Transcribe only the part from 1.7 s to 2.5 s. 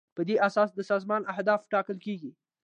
ټاکل کیږي.